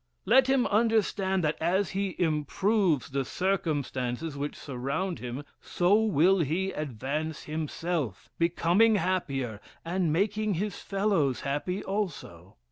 Let 0.25 0.47
him 0.47 0.65
understand 0.65 1.43
that, 1.43 1.61
as 1.61 1.91
he 1.91 2.15
improves 2.17 3.11
the 3.11 3.23
circumstances 3.23 4.35
which 4.35 4.55
surround 4.57 5.19
him, 5.19 5.43
so 5.61 5.93
will 5.93 6.39
he 6.39 6.71
advance 6.71 7.43
himself, 7.43 8.27
becoming 8.39 8.95
happier, 8.95 9.61
and 9.85 10.11
making 10.11 10.55
his 10.55 10.77
fellows 10.79 11.41
happy 11.41 11.83
also. 11.83 12.55